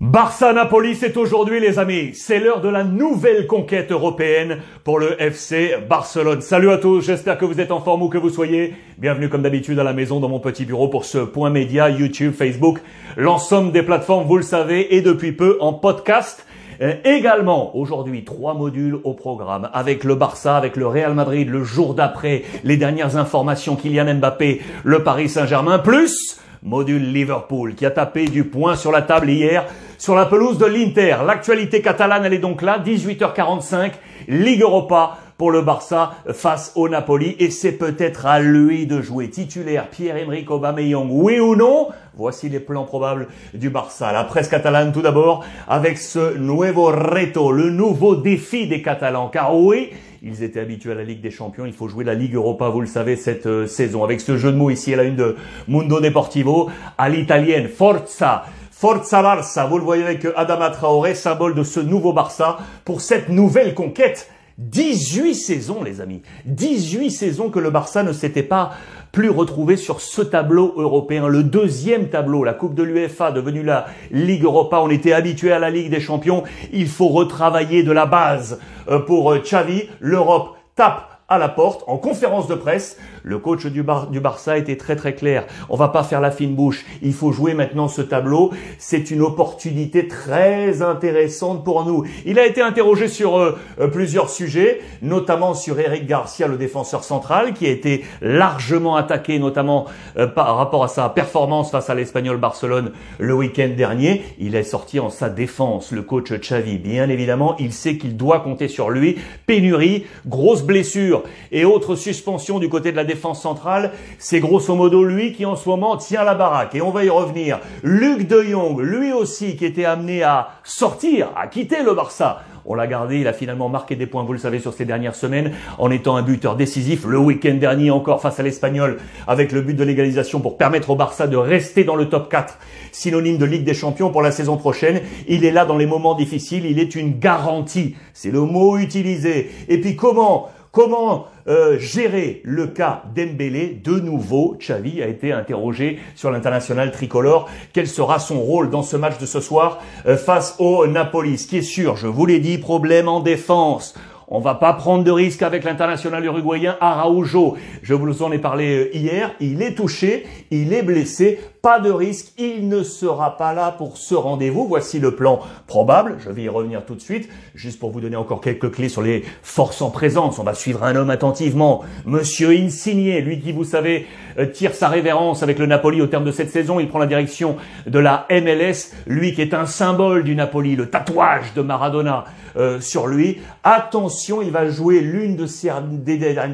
[0.00, 2.12] Barça-Napoli, c'est aujourd'hui les amis.
[2.14, 6.40] C'est l'heure de la nouvelle conquête européenne pour le FC Barcelone.
[6.40, 8.72] Salut à tous, j'espère que vous êtes en forme ou que vous soyez.
[8.96, 12.32] Bienvenue comme d'habitude à la maison dans mon petit bureau pour ce point média, YouTube,
[12.32, 12.78] Facebook,
[13.18, 16.46] l'ensemble des plateformes, vous le savez, et depuis peu en podcast.
[16.80, 21.62] Euh, également, aujourd'hui, trois modules au programme avec le Barça, avec le Real Madrid, le
[21.62, 27.90] jour d'après, les dernières informations, Kylian Mbappé, le Paris Saint-Germain, plus module Liverpool qui a
[27.90, 29.66] tapé du poing sur la table hier
[30.00, 31.16] sur la pelouse de l'Inter.
[31.26, 33.92] L'actualité catalane, elle est donc là, 18h45,
[34.28, 39.30] Ligue Europa pour le Barça face au Napoli et c'est peut-être à lui de jouer
[39.30, 41.88] titulaire Pierre-Emerick Aubameyang, oui ou non?
[42.14, 44.12] Voici les plans probables du Barça.
[44.12, 49.30] La presse catalane tout d'abord avec ce nuevo reto, le nouveau défi des Catalans.
[49.30, 49.88] Car oui,
[50.22, 51.64] ils étaient habitués à la Ligue des Champions.
[51.64, 54.04] Il faut jouer la Ligue Europa, vous le savez, cette euh, saison.
[54.04, 55.36] Avec ce jeu de mots ici à la une de
[55.68, 58.44] Mundo Deportivo, à l'italienne, Forza.
[58.70, 63.30] Forza Barça, vous le voyez avec Adama Traoré, symbole de ce nouveau Barça pour cette
[63.30, 64.28] nouvelle conquête
[64.60, 66.20] 18 saisons, les amis.
[66.44, 68.72] 18 saisons que le Barça ne s'était pas
[69.10, 71.28] plus retrouvé sur ce tableau européen.
[71.28, 74.80] Le deuxième tableau, la Coupe de l'UEFA, devenue la Ligue Europa.
[74.82, 76.44] On était habitué à la Ligue des Champions.
[76.74, 79.88] Il faut retravailler de la base euh, pour euh, Xavi.
[79.98, 82.98] L'Europe tape à la porte en conférence de presse.
[83.22, 85.46] Le coach du, Barça était très très clair.
[85.68, 86.84] On va pas faire la fine bouche.
[87.02, 88.50] Il faut jouer maintenant ce tableau.
[88.78, 92.04] C'est une opportunité très intéressante pour nous.
[92.26, 97.04] Il a été interrogé sur euh, euh, plusieurs sujets, notamment sur Eric Garcia, le défenseur
[97.04, 101.94] central, qui a été largement attaqué, notamment euh, par rapport à sa performance face à
[101.94, 104.24] l'Espagnol Barcelone le week-end dernier.
[104.38, 106.78] Il est sorti en sa défense, le coach Xavi.
[106.78, 109.18] Bien évidemment, il sait qu'il doit compter sur lui.
[109.46, 111.19] Pénurie, grosse blessure
[111.52, 115.56] et autres suspensions du côté de la défense centrale, c'est grosso modo lui qui en
[115.56, 116.74] ce moment tient la baraque.
[116.74, 117.60] Et on va y revenir.
[117.82, 122.42] Luc de Jong, lui aussi qui était amené à sortir, à quitter le Barça.
[122.66, 125.14] On l'a gardé, il a finalement marqué des points, vous le savez, sur ces dernières
[125.14, 129.62] semaines, en étant un buteur décisif le week-end dernier encore face à l'Espagnol, avec le
[129.62, 132.58] but de l'égalisation pour permettre au Barça de rester dans le top 4,
[132.92, 135.00] synonyme de Ligue des Champions pour la saison prochaine.
[135.26, 137.96] Il est là dans les moments difficiles, il est une garantie.
[138.12, 139.50] C'est le mot utilisé.
[139.68, 145.98] Et puis comment Comment euh, gérer le cas Dembélé De nouveau, Xavi a été interrogé
[146.14, 147.48] sur l'international tricolore.
[147.72, 151.38] Quel sera son rôle dans ce match de ce soir euh, face au Napoli?
[151.38, 153.94] Ce qui est sûr, je vous l'ai dit, problème en défense.
[154.28, 157.56] On va pas prendre de risque avec l'international uruguayen Araujo.
[157.82, 159.32] Je vous en ai parlé euh, hier.
[159.40, 161.40] Il est touché, il est blessé.
[161.62, 164.66] Pas de risque, il ne sera pas là pour ce rendez-vous.
[164.66, 166.16] Voici le plan probable.
[166.18, 169.02] Je vais y revenir tout de suite, juste pour vous donner encore quelques clés sur
[169.02, 170.38] les forces en présence.
[170.38, 171.82] On va suivre un homme attentivement.
[172.06, 174.06] Monsieur Insigné, lui qui, vous savez,
[174.38, 176.80] euh, tire sa révérence avec le Napoli au terme de cette saison.
[176.80, 177.56] Il prend la direction
[177.86, 178.94] de la MLS.
[179.06, 182.24] Lui qui est un symbole du Napoli, le tatouage de Maradona
[182.56, 183.38] euh, sur lui.
[183.64, 185.70] Attention, il va jouer l'une de ses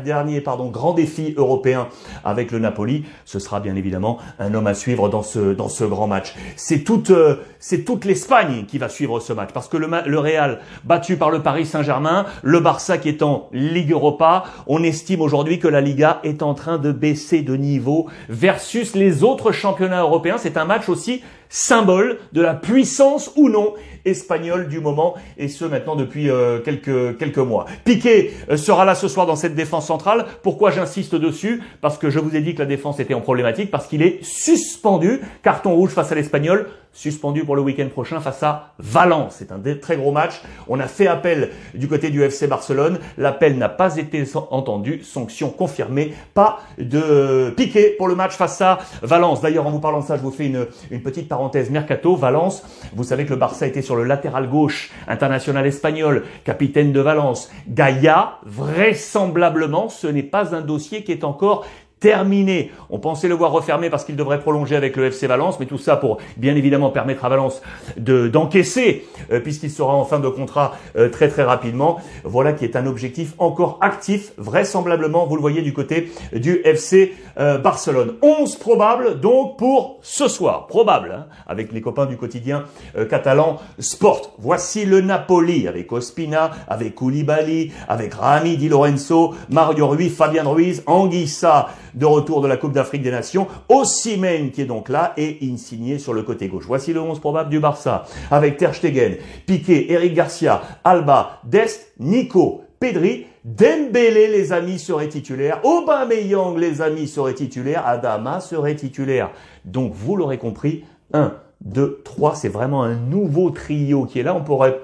[0.05, 1.89] derniers pardon, grands défis européens
[2.25, 3.05] avec le Napoli.
[3.25, 6.35] Ce sera bien évidemment un homme à suivre dans ce, dans ce grand match.
[6.57, 10.19] C'est toute, euh, c'est toute l'Espagne qui va suivre ce match parce que le, le
[10.19, 15.21] Real battu par le Paris Saint-Germain, le Barça qui est en Ligue Europa, on estime
[15.21, 20.03] aujourd'hui que la Liga est en train de baisser de niveau versus les autres championnats
[20.03, 20.37] européens.
[20.39, 23.75] C'est un match aussi symbole de la puissance ou non
[24.05, 27.67] espagnole du moment, et ce maintenant depuis euh, quelques, quelques mois.
[27.85, 30.27] Piqué euh, sera là ce soir dans cette défense centrale.
[30.43, 31.63] Pourquoi j'insiste dessus?
[31.81, 34.23] Parce que je vous ai dit que la défense était en problématique, parce qu'il est
[34.23, 39.37] suspendu, carton rouge face à l'Espagnol, suspendu pour le week-end prochain face à Valence.
[39.39, 40.41] C'est un très gros match.
[40.67, 42.99] On a fait appel du côté du FC Barcelone.
[43.19, 45.03] L'appel n'a pas été entendu.
[45.05, 46.15] Sanction confirmée.
[46.35, 49.43] Pas de piqué pour le match face à Valence.
[49.43, 50.67] D'ailleurs, en vous parlant de ça, je vous fais une,
[51.01, 52.17] petite parenthèse mercato.
[52.17, 52.65] Valence,
[52.95, 57.51] vous savez que le Barça était sur le latéral gauche, international espagnol, capitaine de Valence.
[57.69, 61.67] Gaïa, vraisemblablement, ce n'est pas un dossier qui est encore
[62.01, 62.71] terminé.
[62.91, 65.79] On pensait le voir refermé parce qu'il devrait prolonger avec le FC Valence, mais tout
[65.79, 67.63] ça pour bien évidemment permettre à Valence
[67.97, 71.99] de d'encaisser, euh, puisqu'il sera en fin de contrat euh, très très rapidement.
[72.25, 77.15] Voilà qui est un objectif encore actif, vraisemblablement, vous le voyez du côté du FC
[77.39, 78.15] euh, Barcelone.
[78.21, 82.65] 11 probables donc pour ce soir, probable, hein, avec les copains du quotidien
[83.09, 84.35] catalan Sport.
[84.39, 90.83] Voici le Napoli avec Ospina, avec Koulibaly, avec Rami Di Lorenzo, Mario Rui, Fabien Ruiz,
[90.87, 93.49] Anguissa, de retour de la Coupe d'Afrique des Nations.
[93.69, 96.65] Ossimène qui est donc là et Insigné sur le côté gauche.
[96.67, 99.17] Voici le 11 probable du Barça avec Ter Stegen,
[99.47, 105.61] Piqué, Eric Garcia, Alba, Dest, Nico, Pedri, Dembélé, les amis, serait titulaire.
[105.65, 107.87] Aubameyang, les amis, serait titulaire.
[107.87, 109.31] Adama serait titulaire.
[109.65, 111.33] Donc, vous l'aurez compris, un
[111.65, 114.35] 2, 3, c'est vraiment un nouveau trio qui est là.
[114.35, 114.79] On pourrait,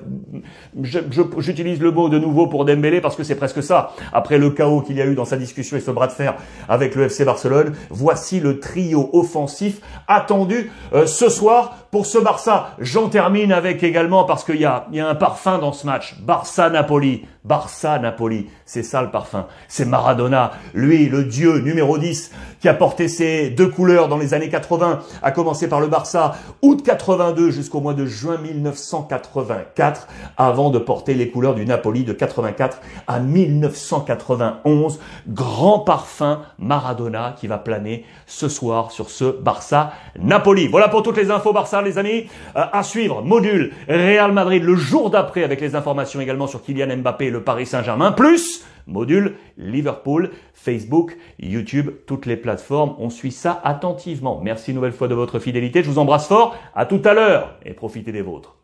[1.39, 3.93] j'utilise le mot de nouveau pour Dembélé parce que c'est presque ça.
[4.13, 6.35] Après le chaos qu'il y a eu dans sa discussion et ce bras de fer
[6.69, 12.71] avec le FC Barcelone, voici le trio offensif attendu euh, ce soir pour ce Barça.
[12.79, 16.17] J'en termine avec également parce qu'il y a, y a un parfum dans ce match.
[16.23, 17.27] Barça-Napoli.
[17.45, 18.49] Barça-Napoli.
[18.65, 19.47] C'est ça le parfum.
[19.69, 20.53] C'est Maradona.
[20.73, 25.01] Lui, le dieu numéro 10 qui a porté ses deux couleurs dans les années 80,
[25.21, 30.07] a commencé par le Barça août 82 jusqu'au mois de juin 1984,
[30.37, 35.01] avant de porter les couleurs du Napoli de 84 à 1991.
[35.27, 40.69] Grand parfum Maradona qui va planer ce soir sur ce Barça-Napoli.
[40.69, 42.29] Voilà pour toutes les infos Barça, les amis.
[42.57, 46.97] Euh, à suivre, module Real Madrid le jour d'après avec les informations également sur Kylian
[46.99, 48.13] Mbappé et le Paris Saint-Germain.
[48.13, 52.95] Plus module Liverpool, Facebook, YouTube, toutes les plateformes.
[52.99, 54.41] On suit ça attentivement.
[54.43, 55.83] Merci une nouvelle fois de votre fidélité.
[55.83, 56.57] Je vous embrasse fort.
[56.75, 58.57] À tout à l'heure et profitez des vôtres.